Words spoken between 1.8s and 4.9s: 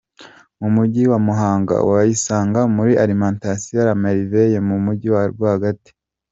,wayisanga muri alimentation la Merveille mu